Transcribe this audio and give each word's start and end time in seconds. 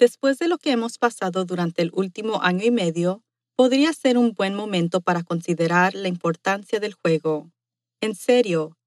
Después 0.00 0.38
de 0.38 0.48
lo 0.48 0.56
que 0.56 0.70
hemos 0.70 0.96
pasado 0.96 1.44
durante 1.44 1.82
el 1.82 1.90
último 1.92 2.40
año 2.40 2.64
y 2.64 2.70
medio, 2.70 3.22
podría 3.54 3.92
ser 3.92 4.16
un 4.16 4.32
buen 4.32 4.54
momento 4.54 5.02
para 5.02 5.22
considerar 5.22 5.94
la 5.94 6.08
importancia 6.08 6.80
del 6.80 6.94
juego. 6.94 7.52
En 8.00 8.14
serio, 8.14 8.78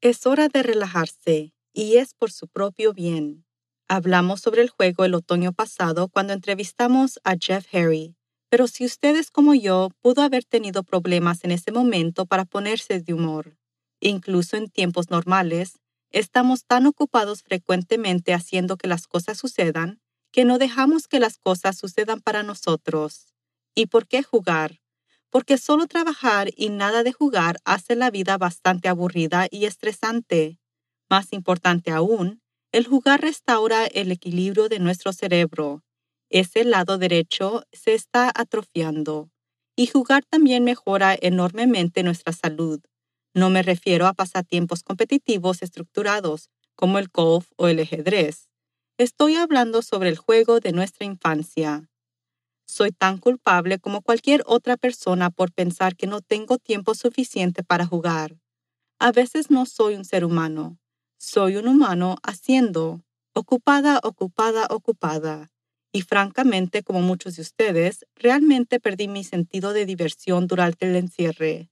es 0.00 0.24
hora 0.24 0.48
de 0.48 0.62
relajarse 0.62 1.52
y 1.74 1.98
es 1.98 2.14
por 2.14 2.32
su 2.32 2.48
propio 2.48 2.94
bien. 2.94 3.44
Hablamos 3.88 4.40
sobre 4.40 4.62
el 4.62 4.70
juego 4.70 5.04
el 5.04 5.12
otoño 5.12 5.52
pasado 5.52 6.08
cuando 6.08 6.32
entrevistamos 6.32 7.20
a 7.24 7.34
Jeff 7.38 7.66
Harry, 7.74 8.16
pero 8.48 8.66
si 8.66 8.86
ustedes 8.86 9.30
como 9.30 9.54
yo 9.54 9.90
pudo 10.00 10.22
haber 10.22 10.46
tenido 10.46 10.82
problemas 10.82 11.44
en 11.44 11.50
ese 11.50 11.72
momento 11.72 12.24
para 12.24 12.46
ponerse 12.46 13.00
de 13.00 13.12
humor. 13.12 13.58
Incluso 14.00 14.56
en 14.56 14.70
tiempos 14.70 15.10
normales, 15.10 15.78
estamos 16.10 16.64
tan 16.64 16.86
ocupados 16.86 17.42
frecuentemente 17.42 18.32
haciendo 18.32 18.78
que 18.78 18.88
las 18.88 19.06
cosas 19.06 19.36
sucedan 19.36 20.00
que 20.34 20.44
no 20.44 20.58
dejamos 20.58 21.06
que 21.06 21.20
las 21.20 21.38
cosas 21.38 21.78
sucedan 21.78 22.20
para 22.20 22.42
nosotros. 22.42 23.32
¿Y 23.72 23.86
por 23.86 24.08
qué 24.08 24.24
jugar? 24.24 24.80
Porque 25.30 25.58
solo 25.58 25.86
trabajar 25.86 26.50
y 26.56 26.70
nada 26.70 27.04
de 27.04 27.12
jugar 27.12 27.58
hace 27.64 27.94
la 27.94 28.10
vida 28.10 28.36
bastante 28.36 28.88
aburrida 28.88 29.46
y 29.48 29.66
estresante. 29.66 30.58
Más 31.08 31.32
importante 31.32 31.92
aún, 31.92 32.42
el 32.72 32.84
jugar 32.84 33.20
restaura 33.20 33.86
el 33.86 34.10
equilibrio 34.10 34.68
de 34.68 34.80
nuestro 34.80 35.12
cerebro. 35.12 35.84
Ese 36.30 36.64
lado 36.64 36.98
derecho 36.98 37.62
se 37.72 37.94
está 37.94 38.32
atrofiando. 38.34 39.30
Y 39.76 39.86
jugar 39.86 40.24
también 40.24 40.64
mejora 40.64 41.16
enormemente 41.20 42.02
nuestra 42.02 42.32
salud. 42.32 42.80
No 43.34 43.50
me 43.50 43.62
refiero 43.62 44.08
a 44.08 44.14
pasatiempos 44.14 44.82
competitivos 44.82 45.62
estructurados, 45.62 46.50
como 46.74 46.98
el 46.98 47.06
golf 47.06 47.46
o 47.56 47.68
el 47.68 47.78
ajedrez. 47.78 48.48
Estoy 48.98 49.34
hablando 49.34 49.82
sobre 49.82 50.08
el 50.08 50.16
juego 50.16 50.60
de 50.60 50.70
nuestra 50.70 51.04
infancia. 51.04 51.90
Soy 52.66 52.92
tan 52.92 53.18
culpable 53.18 53.78
como 53.78 54.02
cualquier 54.02 54.42
otra 54.46 54.76
persona 54.76 55.30
por 55.30 55.52
pensar 55.52 55.96
que 55.96 56.06
no 56.06 56.20
tengo 56.20 56.58
tiempo 56.58 56.94
suficiente 56.94 57.64
para 57.64 57.86
jugar. 57.86 58.36
A 59.00 59.12
veces 59.12 59.50
no 59.50 59.66
soy 59.66 59.94
un 59.96 60.04
ser 60.04 60.24
humano. 60.24 60.78
Soy 61.18 61.56
un 61.56 61.68
humano 61.68 62.16
haciendo, 62.22 63.04
ocupada, 63.34 64.00
ocupada, 64.04 64.66
ocupada. 64.70 65.50
Y 65.92 66.02
francamente, 66.02 66.82
como 66.82 67.02
muchos 67.02 67.36
de 67.36 67.42
ustedes, 67.42 68.06
realmente 68.16 68.80
perdí 68.80 69.08
mi 69.08 69.24
sentido 69.24 69.72
de 69.72 69.86
diversión 69.86 70.46
durante 70.48 70.88
el 70.88 70.96
encierre. 70.96 71.70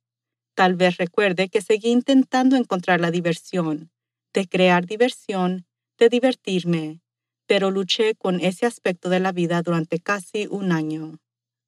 Tal 0.55 0.77
vez 0.77 0.99
recuerde 0.99 1.51
que 1.51 1.63
seguí 1.63 1.91
intentando 1.91 2.57
encontrar 2.57 3.01
la 3.01 3.11
diversión, 3.13 3.93
de 4.35 4.49
crear 4.49 4.87
diversión, 4.87 5.67
de 5.99 6.09
divertirme, 6.11 7.02
pero 7.47 7.71
luché 7.71 8.15
con 8.15 8.41
ese 8.41 8.67
aspecto 8.67 9.09
de 9.09 9.21
la 9.21 9.33
vida 9.33 9.63
durante 9.63 9.99
casi 10.01 10.47
un 10.51 10.73
año. 10.73 11.19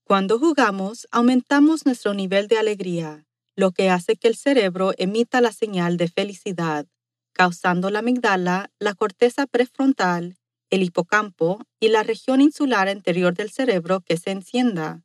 Cuando 0.05 0.39
jugamos, 0.39 1.07
aumentamos 1.11 1.87
nuestro 1.87 2.15
nivel 2.15 2.49
de 2.49 2.59
alegría, 2.59 3.27
lo 3.57 3.73
que 3.73 3.91
hace 3.91 4.17
que 4.17 4.29
el 4.29 4.37
cerebro 4.37 4.93
emita 4.99 5.41
la 5.41 5.53
señal 5.53 5.97
de 5.97 6.09
felicidad, 6.09 6.87
causando 7.33 7.91
la 7.91 8.01
amígdala, 8.01 8.71
la 8.79 8.95
corteza 8.95 9.47
prefrontal, 9.47 10.37
el 10.71 10.83
hipocampo 10.83 11.61
y 11.81 11.89
la 11.89 12.03
región 12.03 12.41
insular 12.41 12.89
anterior 12.89 13.35
del 13.35 13.51
cerebro 13.51 14.01
que 14.01 14.17
se 14.17 14.31
encienda. 14.31 15.03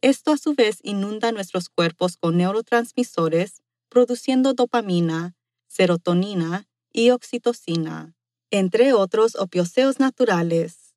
Esto 0.00 0.32
a 0.32 0.36
su 0.36 0.54
vez 0.54 0.78
inunda 0.82 1.32
nuestros 1.32 1.68
cuerpos 1.68 2.16
con 2.16 2.36
neurotransmisores, 2.36 3.62
produciendo 3.88 4.54
dopamina, 4.54 5.34
serotonina 5.68 6.66
y 6.92 7.10
oxitocina 7.10 8.14
entre 8.52 8.92
otros 8.92 9.34
opioseos 9.34 9.98
naturales. 9.98 10.94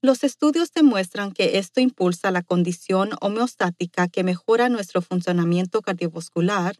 Los 0.00 0.24
estudios 0.24 0.72
demuestran 0.72 1.32
que 1.32 1.58
esto 1.58 1.80
impulsa 1.80 2.30
la 2.30 2.42
condición 2.42 3.10
homeostática 3.20 4.08
que 4.08 4.24
mejora 4.24 4.68
nuestro 4.68 5.02
funcionamiento 5.02 5.82
cardiovascular, 5.82 6.76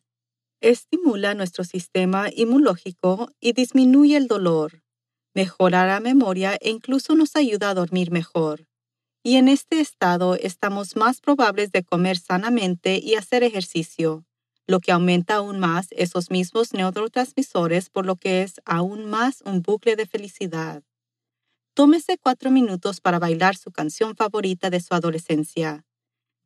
estimula 0.61 1.35
nuestro 1.35 1.63
sistema 1.65 2.29
inmunológico 2.35 3.31
y 3.39 3.53
disminuye 3.53 4.17
el 4.17 4.29
dolor, 4.29 4.83
mejora 5.35 5.87
la 5.87 6.01
memoria 6.01 6.57
e 6.61 6.71
incluso 6.71 7.15
nos 7.15 7.37
ayuda 7.37 7.71
a 7.71 7.75
dormir 7.75 8.11
mejor. 8.11 8.67
Y 9.23 9.37
en 9.37 9.49
este 9.49 9.81
estado 9.81 10.37
estamos 10.37 10.97
más 10.97 11.21
probables 11.21 11.71
de 11.71 11.83
comer 11.83 12.17
sanamente 12.19 12.99
y 13.03 13.15
hacer 13.15 13.43
ejercicio, 13.43 14.25
lo 14.67 14.81
que 14.81 14.93
aumenta 14.93 15.37
aún 15.37 15.59
más 15.59 15.89
esos 15.91 16.31
mismos 16.31 16.73
neurotransmisores, 16.73 17.91
por 17.91 18.07
lo 18.07 18.17
que 18.17 18.43
es 18.43 18.61
aún 18.65 19.05
más 19.05 19.43
un 19.43 19.63
bucle 19.63 19.97
de 19.97 20.07
felicidad. 20.07 20.83
Tómese 21.75 22.19
cuatro 22.19 22.51
minutos 22.51 23.01
para 23.01 23.19
bailar 23.19 23.57
su 23.57 23.73
canción 23.73 24.15
favorita 24.15 24.71
de 24.71 24.81
su 24.81 24.95
adolescencia. 24.95 25.85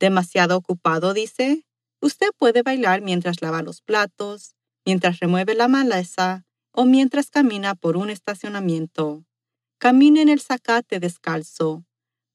¿Demasiado 0.00 0.56
ocupado? 0.56 1.12
dice. 1.12 1.64
Usted 2.00 2.28
puede 2.38 2.62
bailar 2.62 3.02
mientras 3.02 3.42
lava 3.42 3.62
los 3.62 3.82
platos, 3.82 4.54
mientras 4.86 5.18
remueve 5.20 5.54
la 5.54 5.68
maleza 5.68 6.46
o 6.72 6.84
mientras 6.84 7.30
camina 7.30 7.74
por 7.74 7.96
un 7.96 8.08
estacionamiento. 8.08 9.24
Camine 9.78 10.22
en 10.22 10.28
el 10.28 10.40
zacate 10.40 11.00
descalzo. 11.00 11.84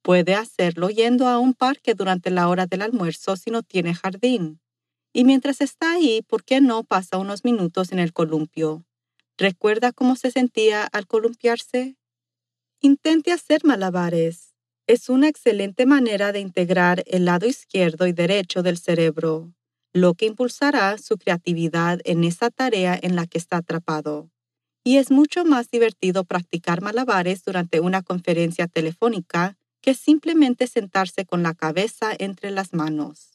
Puede 0.01 0.35
hacerlo 0.35 0.89
yendo 0.89 1.27
a 1.27 1.39
un 1.39 1.53
parque 1.53 1.95
durante 1.95 2.29
la 2.29 2.47
hora 2.49 2.65
del 2.67 2.81
almuerzo 2.81 3.37
si 3.37 3.51
no 3.51 3.63
tiene 3.63 3.95
jardín. 3.95 4.59
Y 5.13 5.25
mientras 5.25 5.61
está 5.61 5.91
ahí, 5.91 6.23
¿por 6.23 6.43
qué 6.43 6.59
no 6.59 6.83
pasa 6.83 7.19
unos 7.19 7.45
minutos 7.45 7.91
en 7.91 7.99
el 7.99 8.13
columpio? 8.13 8.83
¿Recuerda 9.37 9.91
cómo 9.91 10.15
se 10.15 10.31
sentía 10.31 10.85
al 10.85 11.05
columpiarse? 11.05 11.97
Intente 12.81 13.31
hacer 13.31 13.63
malabares. 13.63 14.55
Es 14.87 15.09
una 15.09 15.27
excelente 15.27 15.85
manera 15.85 16.31
de 16.31 16.39
integrar 16.39 17.03
el 17.05 17.25
lado 17.25 17.47
izquierdo 17.47 18.07
y 18.07 18.11
derecho 18.11 18.63
del 18.63 18.77
cerebro, 18.77 19.53
lo 19.93 20.15
que 20.15 20.25
impulsará 20.25 20.97
su 20.97 21.17
creatividad 21.17 21.99
en 22.05 22.23
esa 22.23 22.49
tarea 22.49 22.99
en 23.01 23.15
la 23.15 23.27
que 23.27 23.37
está 23.37 23.57
atrapado. 23.57 24.31
Y 24.83 24.97
es 24.97 25.11
mucho 25.11 25.45
más 25.45 25.69
divertido 25.69 26.25
practicar 26.25 26.81
malabares 26.81 27.43
durante 27.45 27.79
una 27.79 28.01
conferencia 28.01 28.67
telefónica 28.67 29.57
que 29.79 29.93
simplemente 29.93 30.65
sentarse 30.67 31.23
con 31.23 31.43
la 31.43 31.53
cabeza 31.53 32.11
entre 32.17 32.49
las 32.49 32.73
manos. 32.73 33.32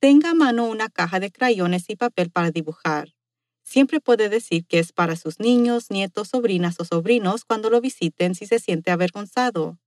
Tenga 0.00 0.30
a 0.30 0.34
mano 0.34 0.64
una 0.64 0.88
caja 0.88 1.20
de 1.20 1.30
crayones 1.30 1.84
y 1.88 1.96
papel 1.96 2.30
para 2.30 2.50
dibujar. 2.50 3.14
Siempre 3.62 4.00
puede 4.00 4.30
decir 4.30 4.66
que 4.66 4.78
es 4.78 4.92
para 4.92 5.14
sus 5.14 5.38
niños, 5.38 5.90
nietos, 5.90 6.28
sobrinas 6.28 6.80
o 6.80 6.86
sobrinos 6.86 7.44
cuando 7.44 7.68
lo 7.68 7.82
visiten 7.82 8.34
si 8.34 8.46
se 8.46 8.58
siente 8.58 8.90
avergonzado. 8.90 9.78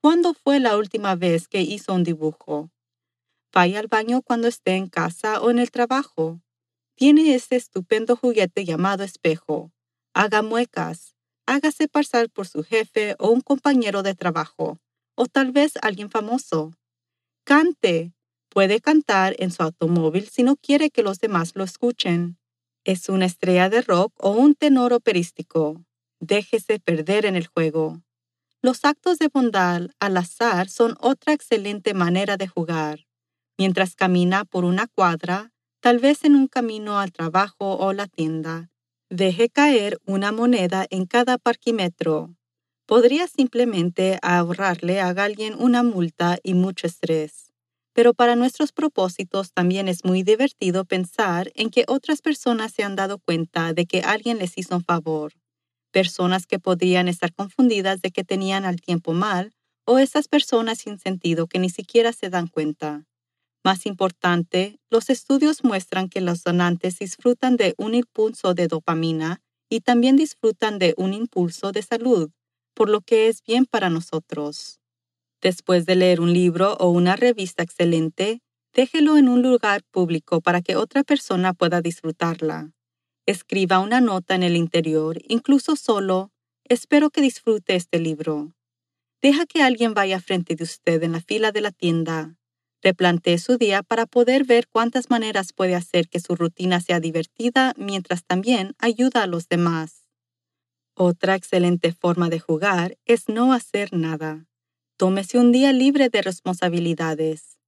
¿Cuándo 0.00 0.32
fue 0.32 0.60
la 0.60 0.76
última 0.76 1.16
vez 1.16 1.48
que 1.48 1.60
hizo 1.60 1.92
un 1.92 2.04
dibujo? 2.04 2.70
Vaya 3.52 3.80
al 3.80 3.88
baño 3.88 4.22
cuando 4.22 4.46
esté 4.46 4.76
en 4.76 4.86
casa 4.86 5.40
o 5.40 5.50
en 5.50 5.58
el 5.58 5.72
trabajo. 5.72 6.40
Tiene 6.94 7.34
ese 7.34 7.56
estupendo 7.56 8.14
juguete 8.14 8.64
llamado 8.64 9.02
espejo. 9.02 9.72
Haga 10.14 10.42
muecas. 10.42 11.16
Hágase 11.46 11.88
pasar 11.88 12.30
por 12.30 12.46
su 12.46 12.62
jefe 12.62 13.16
o 13.18 13.30
un 13.30 13.40
compañero 13.40 14.04
de 14.04 14.14
trabajo, 14.14 14.78
o 15.16 15.26
tal 15.26 15.50
vez 15.50 15.72
alguien 15.82 16.10
famoso. 16.10 16.74
Cante. 17.44 18.12
Puede 18.48 18.80
cantar 18.80 19.36
en 19.38 19.50
su 19.50 19.62
automóvil 19.62 20.28
si 20.28 20.42
no 20.42 20.56
quiere 20.56 20.90
que 20.90 21.02
los 21.02 21.20
demás 21.20 21.52
lo 21.54 21.64
escuchen. 21.64 22.38
Es 22.84 23.08
una 23.08 23.26
estrella 23.26 23.68
de 23.68 23.82
rock 23.82 24.12
o 24.18 24.30
un 24.30 24.54
tenor 24.54 24.92
operístico. 24.92 25.84
Déjese 26.20 26.80
perder 26.80 27.26
en 27.26 27.36
el 27.36 27.46
juego. 27.46 28.02
Los 28.60 28.84
actos 28.84 29.18
de 29.18 29.28
bondad 29.28 29.82
al 30.00 30.16
azar 30.16 30.68
son 30.68 30.96
otra 31.00 31.32
excelente 31.32 31.94
manera 31.94 32.36
de 32.36 32.48
jugar. 32.48 33.06
Mientras 33.56 33.94
camina 33.94 34.44
por 34.44 34.64
una 34.64 34.86
cuadra, 34.86 35.52
tal 35.80 35.98
vez 35.98 36.24
en 36.24 36.34
un 36.34 36.48
camino 36.48 36.98
al 36.98 37.12
trabajo 37.12 37.76
o 37.76 37.92
la 37.92 38.06
tienda, 38.06 38.70
deje 39.10 39.48
caer 39.48 39.98
una 40.06 40.32
moneda 40.32 40.86
en 40.90 41.06
cada 41.06 41.38
parquímetro. 41.38 42.34
Podría 42.86 43.26
simplemente 43.28 44.18
ahorrarle 44.22 45.00
a 45.00 45.10
alguien 45.10 45.54
una 45.58 45.82
multa 45.82 46.38
y 46.42 46.54
mucho 46.54 46.86
estrés. 46.86 47.47
Pero 47.98 48.14
para 48.14 48.36
nuestros 48.36 48.70
propósitos 48.70 49.52
también 49.52 49.88
es 49.88 50.04
muy 50.04 50.22
divertido 50.22 50.84
pensar 50.84 51.50
en 51.56 51.68
que 51.68 51.84
otras 51.88 52.22
personas 52.22 52.70
se 52.70 52.84
han 52.84 52.94
dado 52.94 53.18
cuenta 53.18 53.72
de 53.72 53.86
que 53.86 54.02
alguien 54.02 54.38
les 54.38 54.56
hizo 54.56 54.76
un 54.76 54.84
favor 54.84 55.32
personas 55.92 56.46
que 56.46 56.60
podrían 56.60 57.08
estar 57.08 57.34
confundidas 57.34 58.00
de 58.00 58.12
que 58.12 58.22
tenían 58.22 58.64
al 58.64 58.80
tiempo 58.80 59.14
mal 59.14 59.52
o 59.84 59.98
esas 59.98 60.28
personas 60.28 60.78
sin 60.78 61.00
sentido 61.00 61.48
que 61.48 61.58
ni 61.58 61.70
siquiera 61.70 62.12
se 62.12 62.30
dan 62.30 62.46
cuenta. 62.46 63.04
Más 63.64 63.86
importante, 63.86 64.78
los 64.90 65.10
estudios 65.10 65.64
muestran 65.64 66.08
que 66.08 66.20
los 66.20 66.44
donantes 66.44 67.00
disfrutan 67.00 67.56
de 67.56 67.74
un 67.78 67.94
impulso 67.94 68.54
de 68.54 68.68
dopamina 68.68 69.40
y 69.68 69.80
también 69.80 70.16
disfrutan 70.16 70.78
de 70.78 70.94
un 70.98 71.14
impulso 71.14 71.72
de 71.72 71.82
salud, 71.82 72.30
por 72.74 72.90
lo 72.90 73.00
que 73.00 73.28
es 73.28 73.42
bien 73.42 73.66
para 73.66 73.90
nosotros. 73.90 74.78
Después 75.40 75.86
de 75.86 75.94
leer 75.94 76.20
un 76.20 76.32
libro 76.32 76.74
o 76.74 76.90
una 76.90 77.14
revista 77.14 77.62
excelente, 77.62 78.40
déjelo 78.72 79.16
en 79.16 79.28
un 79.28 79.42
lugar 79.42 79.82
público 79.90 80.40
para 80.40 80.62
que 80.62 80.76
otra 80.76 81.04
persona 81.04 81.54
pueda 81.54 81.80
disfrutarla. 81.80 82.72
Escriba 83.26 83.78
una 83.78 84.00
nota 84.00 84.34
en 84.34 84.42
el 84.42 84.56
interior, 84.56 85.20
incluso 85.28 85.76
solo, 85.76 86.32
espero 86.64 87.10
que 87.10 87.20
disfrute 87.20 87.76
este 87.76 88.00
libro. 88.00 88.54
Deja 89.20 89.46
que 89.46 89.62
alguien 89.62 89.94
vaya 89.94 90.20
frente 90.20 90.56
de 90.56 90.64
usted 90.64 91.02
en 91.02 91.12
la 91.12 91.20
fila 91.20 91.52
de 91.52 91.60
la 91.60 91.70
tienda. 91.70 92.36
Replantee 92.82 93.38
su 93.38 93.58
día 93.58 93.82
para 93.82 94.06
poder 94.06 94.44
ver 94.44 94.68
cuántas 94.68 95.10
maneras 95.10 95.52
puede 95.52 95.74
hacer 95.74 96.08
que 96.08 96.20
su 96.20 96.36
rutina 96.36 96.80
sea 96.80 97.00
divertida 97.00 97.74
mientras 97.76 98.24
también 98.24 98.74
ayuda 98.78 99.24
a 99.24 99.26
los 99.26 99.48
demás. 99.48 100.06
Otra 100.94 101.34
excelente 101.34 101.92
forma 101.92 102.28
de 102.28 102.38
jugar 102.38 102.96
es 103.04 103.28
no 103.28 103.52
hacer 103.52 103.92
nada. 103.92 104.46
Tómese 104.98 105.38
un 105.38 105.52
día 105.52 105.72
libre 105.72 106.08
de 106.08 106.22
responsabilidades. 106.22 107.60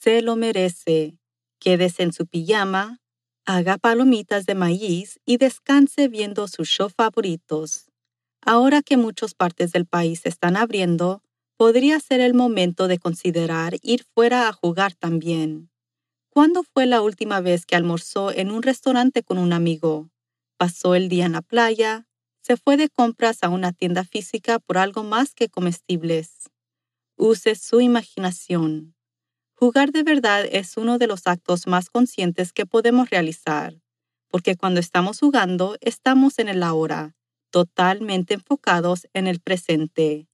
Se 0.00 0.22
lo 0.22 0.36
merece. 0.36 1.18
Quédese 1.58 2.02
en 2.02 2.14
su 2.14 2.26
pijama, 2.26 3.02
haga 3.44 3.76
palomitas 3.76 4.46
de 4.46 4.54
maíz 4.54 5.20
y 5.26 5.36
descanse 5.36 6.08
viendo 6.08 6.48
sus 6.48 6.66
shows 6.66 6.94
favoritos. 6.94 7.90
Ahora 8.40 8.80
que 8.80 8.96
muchas 8.96 9.34
partes 9.34 9.70
del 9.72 9.84
país 9.84 10.22
están 10.24 10.56
abriendo, 10.56 11.22
podría 11.58 12.00
ser 12.00 12.20
el 12.20 12.32
momento 12.32 12.88
de 12.88 12.96
considerar 12.96 13.76
ir 13.82 14.06
fuera 14.14 14.48
a 14.48 14.52
jugar 14.54 14.94
también. 14.94 15.70
¿Cuándo 16.30 16.62
fue 16.62 16.86
la 16.86 17.02
última 17.02 17.42
vez 17.42 17.66
que 17.66 17.76
almorzó 17.76 18.32
en 18.32 18.50
un 18.50 18.62
restaurante 18.62 19.22
con 19.22 19.36
un 19.36 19.52
amigo? 19.52 20.08
¿Pasó 20.56 20.94
el 20.94 21.10
día 21.10 21.26
en 21.26 21.32
la 21.32 21.42
playa? 21.42 22.08
¿Se 22.40 22.56
fue 22.56 22.78
de 22.78 22.88
compras 22.88 23.42
a 23.42 23.50
una 23.50 23.72
tienda 23.72 24.04
física 24.04 24.58
por 24.58 24.78
algo 24.78 25.04
más 25.04 25.34
que 25.34 25.50
comestibles? 25.50 26.48
Use 27.20 27.56
su 27.56 27.80
imaginación. 27.80 28.94
Jugar 29.54 29.90
de 29.90 30.04
verdad 30.04 30.46
es 30.52 30.76
uno 30.76 30.98
de 30.98 31.08
los 31.08 31.26
actos 31.26 31.66
más 31.66 31.90
conscientes 31.90 32.52
que 32.52 32.64
podemos 32.64 33.10
realizar, 33.10 33.74
porque 34.28 34.54
cuando 34.54 34.78
estamos 34.78 35.18
jugando 35.18 35.76
estamos 35.80 36.38
en 36.38 36.48
el 36.48 36.62
ahora, 36.62 37.16
totalmente 37.50 38.34
enfocados 38.34 39.08
en 39.14 39.26
el 39.26 39.40
presente. 39.40 40.28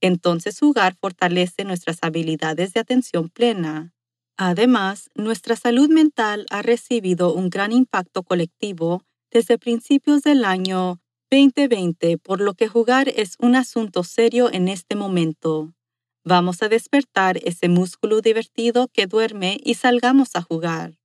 Entonces 0.00 0.58
jugar 0.58 0.96
fortalece 0.98 1.64
nuestras 1.64 1.98
habilidades 2.00 2.72
de 2.72 2.80
atención 2.80 3.28
plena. 3.28 3.92
Además, 4.38 5.10
nuestra 5.14 5.54
salud 5.54 5.90
mental 5.90 6.46
ha 6.48 6.62
recibido 6.62 7.34
un 7.34 7.50
gran 7.50 7.72
impacto 7.72 8.22
colectivo 8.22 9.04
desde 9.30 9.58
principios 9.58 10.22
del 10.22 10.46
año 10.46 10.98
2020, 11.30 12.16
por 12.16 12.40
lo 12.40 12.54
que 12.54 12.68
jugar 12.68 13.10
es 13.10 13.36
un 13.38 13.54
asunto 13.54 14.02
serio 14.02 14.50
en 14.50 14.68
este 14.68 14.96
momento. 14.96 15.74
Vamos 16.24 16.62
a 16.62 16.68
despertar 16.68 17.38
ese 17.42 17.68
músculo 17.68 18.20
divertido 18.20 18.88
que 18.88 19.06
duerme 19.06 19.58
y 19.62 19.74
salgamos 19.74 20.36
a 20.36 20.42
jugar. 20.42 20.98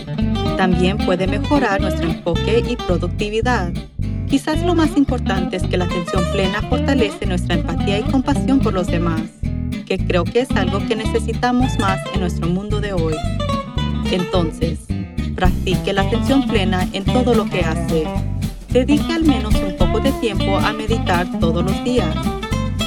También 0.56 0.98
puede 0.98 1.26
mejorar 1.26 1.80
nuestro 1.80 2.08
enfoque 2.08 2.62
y 2.68 2.76
productividad. 2.76 3.72
Quizás 4.28 4.62
lo 4.62 4.76
más 4.76 4.96
importante 4.96 5.56
es 5.56 5.64
que 5.64 5.76
la 5.76 5.86
atención 5.86 6.22
plena 6.30 6.62
fortalece 6.62 7.26
nuestra 7.26 7.56
empatía 7.56 7.98
y 7.98 8.04
compasión 8.04 8.60
por 8.60 8.72
los 8.72 8.86
demás, 8.86 9.22
que 9.84 9.98
creo 9.98 10.22
que 10.22 10.42
es 10.42 10.50
algo 10.52 10.78
que 10.86 10.94
necesitamos 10.94 11.76
más 11.80 11.98
en 12.14 12.20
nuestro 12.20 12.46
mundo 12.46 12.80
de 12.80 12.92
hoy. 12.92 13.16
Entonces, 14.12 14.78
practique 15.34 15.92
la 15.92 16.02
atención 16.02 16.46
plena 16.46 16.88
en 16.92 17.04
todo 17.04 17.34
lo 17.34 17.46
que 17.46 17.62
hace. 17.62 18.04
Dedique 18.68 19.12
al 19.12 19.24
menos 19.24 19.56
un 19.56 19.76
poco 19.76 19.98
de 19.98 20.12
tiempo 20.12 20.56
a 20.56 20.72
meditar 20.72 21.40
todos 21.40 21.64
los 21.64 21.82
días 21.82 22.14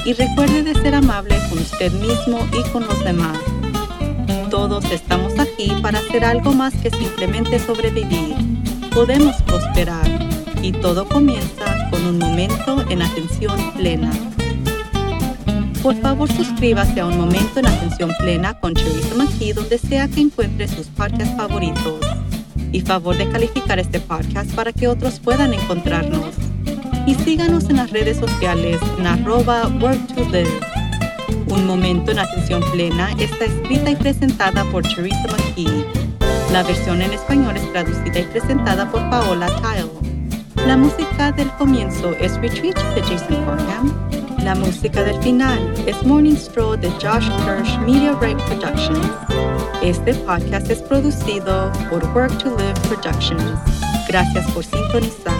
y 0.05 0.13
recuerde 0.13 0.63
de 0.63 0.73
ser 0.75 0.95
amable 0.95 1.35
con 1.49 1.59
usted 1.59 1.91
mismo 1.91 2.39
y 2.57 2.63
con 2.71 2.85
los 2.87 3.03
demás. 3.03 3.37
Todos 4.50 4.86
estamos 4.92 5.38
aquí 5.39 5.72
para 5.82 6.00
hacer 6.00 6.24
algo 6.24 6.54
más 6.54 6.74
que 6.75 6.89
simplemente 6.89 7.60
sobrevivir. 7.60 8.36
Podemos 8.94 9.36
prosperar 9.44 10.08
y 10.62 10.72
todo 10.72 11.08
comienza 11.08 11.89
con 11.92 12.06
un 12.06 12.18
momento 12.18 12.86
en 12.89 13.01
atención 13.01 13.74
plena. 13.74 14.12
Por 15.84 15.96
favor, 16.01 16.32
suscríbase 16.32 17.00
a 17.00 17.06
Un 17.06 17.18
Momento 17.18 17.60
en 17.60 17.68
Atención 17.68 18.12
Plena 18.20 18.60
con 18.60 18.74
Teresa 18.74 19.16
McKee 19.16 19.54
donde 19.54 19.77
sea 19.77 20.08
que 20.08 20.22
encuentre 20.22 20.68
sus 20.68 20.88
parques 20.88 21.30
favoritos. 21.36 22.00
y 22.72 22.82
favor 22.82 23.18
de 23.18 23.30
calificar 23.30 23.80
este 23.80 24.00
podcast 24.00 24.51
para 24.54 24.74
que 24.74 24.88
otros 24.88 25.20
puedan 25.20 25.54
encontrarnos. 25.54 26.36
Y 27.06 27.16
síganos 27.16 27.70
en 27.70 27.77
las 27.77 27.92
redes 27.92 28.18
sociales 28.18 28.80
en 29.00 29.08
arroba 29.08 29.68
work 29.80 30.06
to 30.16 30.25
live. 30.30 30.76
Un 31.57 31.65
momento 31.65 32.11
en 32.11 32.19
atención 32.19 32.61
plena 32.71 33.09
está 33.17 33.45
escrita 33.45 33.89
y 33.89 33.95
presentada 33.95 34.63
por 34.65 34.83
Teresa 34.83 35.25
McKee. 35.27 35.85
La 36.51 36.61
versión 36.61 37.01
en 37.01 37.11
español 37.13 37.57
es 37.57 37.71
traducida 37.71 38.19
y 38.19 38.23
presentada 38.25 38.89
por 38.91 39.01
Paola 39.09 39.47
Tile. 39.47 39.89
La 40.67 40.77
música 40.77 41.31
del 41.31 41.49
comienzo 41.53 42.11
es 42.19 42.37
Retreat 42.37 42.77
de 42.93 43.01
Jason 43.01 43.43
Corham. 43.45 43.91
La 44.43 44.53
música 44.53 45.03
del 45.03 45.19
final 45.23 45.73
es 45.87 46.01
Morning 46.05 46.35
Stroll 46.35 46.79
de 46.79 46.91
Josh 46.91 47.27
Kirsch 47.43 47.79
Media 47.79 48.15
Right 48.21 48.39
Productions. 48.43 49.09
Este 49.81 50.13
podcast 50.13 50.69
es 50.69 50.83
producido 50.83 51.71
por 51.89 52.05
Work 52.13 52.37
to 52.37 52.49
Live 52.55 52.79
Productions. 52.87 53.59
Gracias 54.07 54.45
por 54.51 54.63
sintonizar. 54.63 55.37